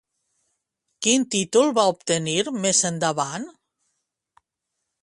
Quin 1.07 1.27
títol 1.35 1.69
va 1.81 1.85
obtenir 1.91 2.35
més 2.65 2.83
endavant? 2.91 3.47